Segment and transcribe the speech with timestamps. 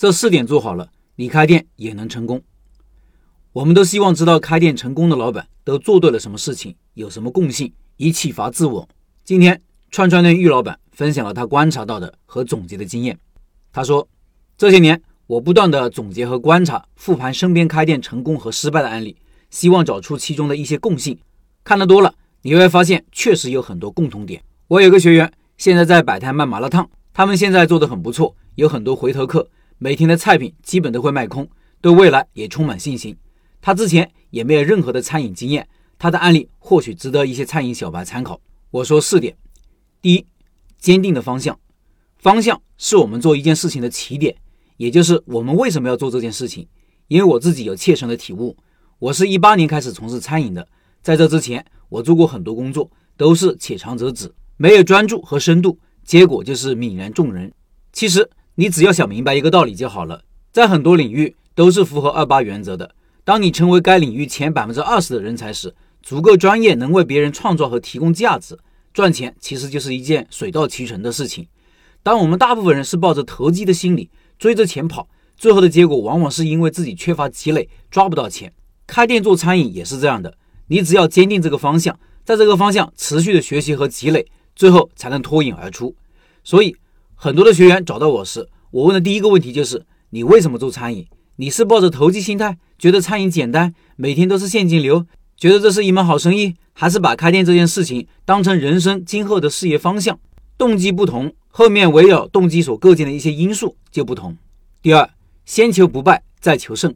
[0.00, 2.40] 这四点做好了，你开店也能成功。
[3.52, 8.88] 我们都希望知道开店成功的老板都做对了什么事情，有什么共性，以启发自我。
[9.26, 9.60] 今天
[9.90, 13.18] 串串店玉老板分享了他观察到的和总结的经验。
[13.74, 14.08] 他说，
[14.56, 19.14] 这些年我不断的总结和观察、复盘身边开店成功和失败的案例，
[19.50, 21.18] 希望找出其中的一些共性。
[21.62, 24.42] 看得多了，你会发现确实有很多共同点。
[24.66, 26.88] 我有个学员现在在摆摊卖麻辣烫。
[27.12, 29.46] 他们现在做的很不错，有很多回头客，
[29.82, 31.48] 每天的菜品基本都会卖空，
[31.80, 33.16] 对未来也充满信心。
[33.62, 35.66] 他之前也没有任何的餐饮经验，
[35.98, 38.38] 他的案例或许值得一些餐饮小白参考。
[38.70, 39.34] 我说四点：
[40.02, 40.26] 第一，
[40.78, 41.58] 坚定的方向，
[42.18, 44.36] 方向是我们做一件事情的起点，
[44.76, 46.68] 也就是我们为什么要做这件事情。
[47.08, 48.54] 因为我自己有切身的体悟，
[48.98, 50.68] 我是一八年开始从事餐饮的，
[51.00, 55.78] 在这之前我做过很多工作，都是且长则止，没有专注和深度。
[56.04, 57.50] 结果就是泯然众人。
[57.92, 58.28] 其实
[58.60, 62.94] 你只要想明白一个道理就好了，在很多领域都是符合二八原则的。
[63.24, 68.58] 当你成为该领域前百分之二十的人才时，足够专业，能为别人创造和提供价值，
[68.92, 71.46] 赚钱其实就是一件水到渠成的事情。
[72.02, 78.52] 当我们大部分人是抱着投机的心理追着钱跑，最后的结果往往是因为自己缺乏积累，抓不到钱。
[78.86, 80.34] 开店做餐饮也是这样的，
[80.66, 85.96] 你只要坚定这个方向，在这个方向持续的学习和积累，最后才能脱颖而出。
[86.44, 86.76] 所以，
[87.22, 91.06] 很多的学员找到我时，我问的第一个问题就是：你为什么做餐饮？
[91.36, 95.04] 你是抱着投机心态，觉得餐饮简单，每天都是现金流，
[95.36, 100.18] 觉得这是一门好生意，还是把开店这件事情当成人生今后的事业方向？
[100.56, 104.34] 动机不同，后面围绕动机所构建的一些因素就不同。
[104.80, 105.10] 第二，
[105.44, 106.94] 先求不败，再求胜。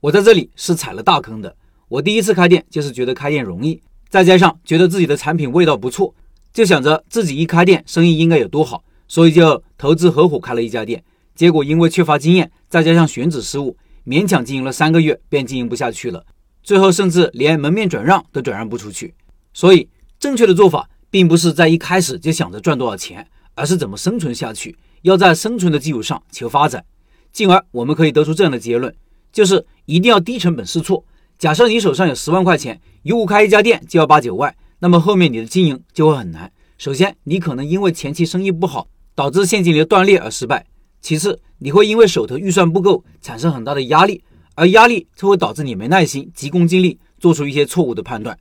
[0.00, 1.54] 我在这里是踩了大坑的。
[1.86, 6.12] 我第一次开店就是觉得开店容易，再加上觉得自己的产品味道不错。
[6.52, 11.04] 就想着自己一开店，生意应该有多好，所以就投资合伙开了一家店。
[11.34, 16.24] 结果因为缺乏经验，再加上选址失误，勉强经营了三个月便经营不下去了。
[16.62, 19.12] 最后甚至连门面转让都转让不出去。
[19.52, 19.86] 所以
[20.18, 24.78] 正确的做法并不是在一开始就想着赚多少钱，而是怎么生存下去。
[25.02, 26.82] 要在生存的基础上求发展，
[27.30, 28.94] 进而我们可以得出这样的结论：
[29.30, 31.04] 就是一定要低成本试错。
[31.36, 34.56] 假设你手上有十万块钱，如果开一家店就要八九万。
[34.78, 36.50] 那么后面你的经营就会很难。
[36.78, 40.64] 首先，你可能因为前期生意不好，导致现金流断裂而失败；
[41.00, 44.22] 其次，你会因为手头预算不够，产生很大的压力，
[44.54, 48.38] 而压力就会导致你没耐心、急功近利，做出一些错误的判断。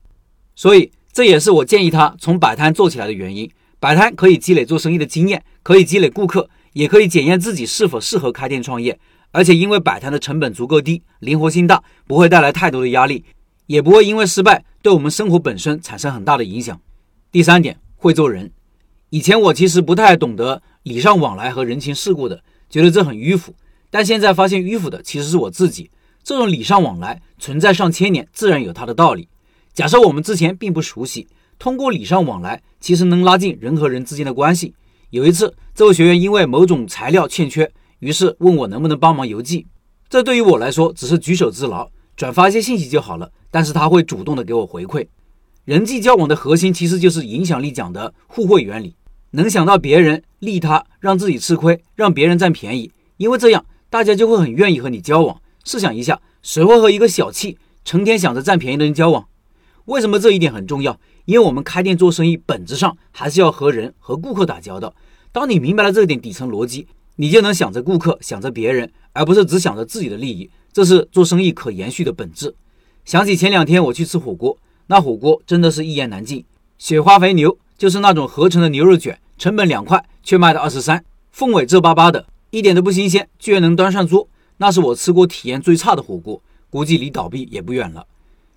[0.56, 3.50] 所以，这也是我建议他从摆摊做起来的原因。
[3.80, 9.00] 摆摊可以积累做生意的经验，可以积累顾客，也可以检验自己是否适合开店创业。
[9.32, 13.26] 而且，因为摆摊的成本足够低，灵活性大，不会带来太多的压力。
[13.68, 16.78] 也不会因为失败对我们生活本身产生很大的影响。
[17.32, 18.52] 第三点，会做人。
[19.12, 23.54] 以前我其实不太懂得礼尚往来和人情世故的，觉得这很迂腐。
[23.90, 25.92] 但现在发现迂腐的其实是我自己。
[26.24, 29.28] 这种礼尚往来存在上千年，自然有它的道理。
[29.74, 31.28] 假设我们之前并不熟悉，
[31.60, 34.74] 通过礼尚往来，其实能拉近人和人之间的关系。
[35.10, 37.70] 有一次，这位学员因为某种材料欠缺，
[38.00, 39.68] 于是问我能不能帮忙邮寄。
[40.10, 43.30] 这对于我来说只是举手之劳，转发一些信息就好了。
[43.50, 45.06] 但是他会主动的给我回馈，
[45.66, 48.96] 人际交往的核心其实就是影响力讲的互惠原理，
[49.32, 55.42] 能想到别人利他，让自己吃亏，让别人占便宜，因为这样大家就会很愿意和你交往。
[55.64, 59.28] 试想一下，谁会和一个小气、成天想着占便宜的人交往？
[59.86, 61.00] 为什么这一点很重要？
[61.26, 64.94] 因为我们开店做生意，本质上还是要和人和顾客打交道。
[65.32, 70.50] 当你明白了这一点底层逻辑，你就能想着顾客，想着别人，而不是只想着自己的利益。
[70.74, 72.54] 这是做生意可延续的本质。
[73.06, 76.44] 想起前两天我去吃火锅，那火锅真的是一言难尽。
[76.78, 84.28] 雪花肥牛就是那种合成的牛肉卷，成本两块却卖到二十三，凤尾皱巴巴的，一点都不新鲜，居然能端上桌，
[84.58, 86.40] 那是我吃过体验最差的火锅，
[86.70, 88.06] 估计离倒闭也不远了。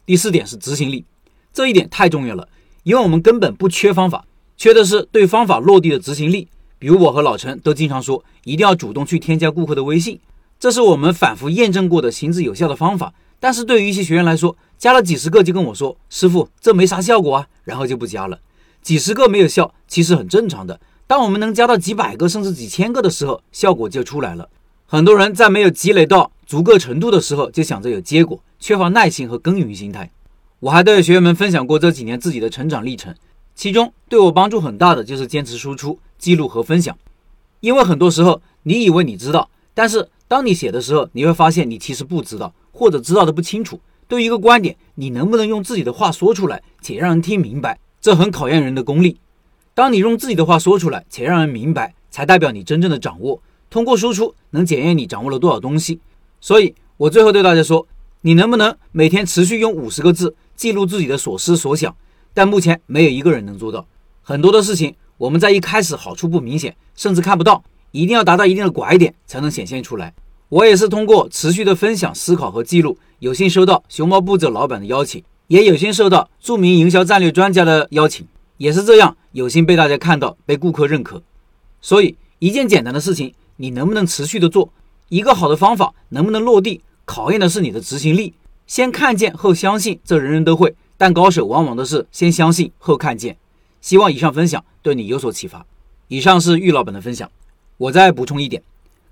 [0.04, 1.06] 第四点是执行力，
[1.54, 2.46] 这一点太重要了，
[2.82, 4.26] 因为我们根本不缺方法，
[4.58, 6.46] 缺的是对方法落地的执行力。
[6.78, 10.20] 比如我和老陈都经常说，一定要主动去添加顾客的微信，
[10.60, 13.14] 这是我们反复验证过的行之有效的方法。
[13.40, 18.38] 但是对于一些学员来说，加了几十个就跟我说：“师傅，这没啥效果啊。”然后就不加了。
[18.84, 20.78] 几十个没有效，其实很正常的。
[21.06, 24.50] 当我们能加到几百个甚至几千个的时候，效果就出来了。
[24.84, 30.10] 很多人在没有积累到足够程度的时候，就想着有结果，缺乏耐心和耕耘心态。
[30.60, 33.14] 我还对学员们分享过这几年自己的成长历程，
[33.54, 36.94] 其中对我帮助很大的就是坚持输出、记录和分享。
[37.60, 42.52] 因为很多时候你以为你知道，但是当你写的时候，你会发现你其实不知道。
[42.70, 49.16] 或者知道的不清楚，对于一个观点，你能不能用自己的话说出来，且让人听明白，这很考验人的功力。
[49.72, 53.40] 当你用自己的话说出来，且让人明白，才代表你真正的掌握。
[53.70, 55.98] 通过输出能检验你掌握了多少东西。
[56.38, 57.88] 所以我最后对大家说，
[58.20, 61.96] 你能不能每天持续用五十个字记录自己的所思所想？
[62.34, 63.86] 但目前没有一个人能做到。
[64.20, 70.12] 很多的事情我们在一开始好处不明显，甚至看不到，一定要达到一定的拐点才能显现出来。
[70.50, 75.24] 我也是通过持续的分享、思考和记录，有幸收到熊猫步骤老板的邀请，
[75.54, 81.22] 也有幸受到著名营销战略专家的邀请，也是这样有幸被大家看到、被顾客认可。
[81.80, 84.72] 所以，一件简单的事情，你能不能持续的做？
[85.10, 86.80] 一个好的方法能不能落地？
[87.04, 88.34] 考验的是你的执行力。
[88.66, 93.36] 先看见后相信，这人人都会，但高手往往都是先相信后看见。
[93.80, 95.64] 希望以上分享对你有所启发。
[96.08, 97.30] 以上是玉老板的分享，
[97.76, 98.60] 我再补充一点。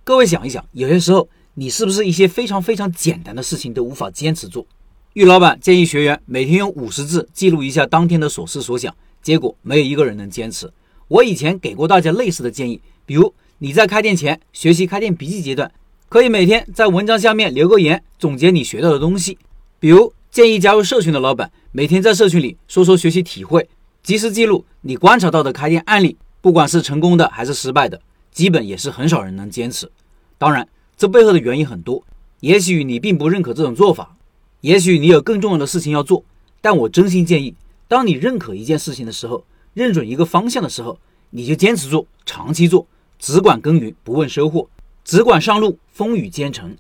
[0.03, 4.67] 各位想一想，有些时候你是不是一些非常非常简单的事情都无法坚持做？
[5.15, 10.73] 玉老板建议学员每天用五十字记录一下当天的所思所想，结果没有一个人能坚持。
[11.07, 15.71] 我以前给过大家类似的建议，比如你在开店前学习开店笔记阶段，
[16.09, 19.37] 可以每天在文章下面留个言，总结你学到的东西。
[19.79, 23.69] 比如建议加入社群的老板，每天在社群里说说学习体会，
[24.03, 28.01] 及时记录你观察到的开店案例，不管是成功的还是失败的。
[28.31, 29.93] 基本也是很少人能坚持，
[30.39, 30.67] 当然，
[30.97, 32.03] 这背后的原因很多。
[32.41, 34.17] 也许你并不认可这种做法，
[34.63, 36.25] 也许你有更重要的事情要做。
[36.61, 37.55] 但我真心建议，
[37.87, 39.45] 当你认可一件事情的时候，
[39.75, 40.99] 认准一个方向的时候，
[41.31, 42.87] 你就坚持做，长期做，
[43.19, 44.69] 只管耕耘不问收获，
[45.05, 46.77] 只管上路风雨兼程。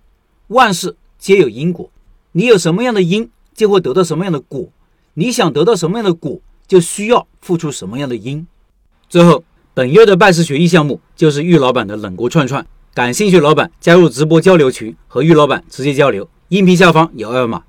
[0.48, 1.90] 万事皆有因果，
[2.32, 4.68] 你有什么样的因，就会得到什么样的果。
[5.14, 8.46] 你想得到什么样的果，就需要付出什么样的因。
[9.08, 9.44] 最后。
[9.74, 17.64] 本月的拜师学艺项目就是玉老板的冷锅串串，感兴趣老板加入直播交流群和玉老板直接交流，音频下方有二维码。